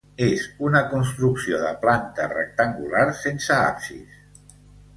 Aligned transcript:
És 0.27 0.45
una 0.67 0.79
construcció 0.93 1.59
de 1.65 1.75
planta 1.85 2.27
rectangular 2.33 3.05
sense 3.21 3.61
absis. 3.69 4.19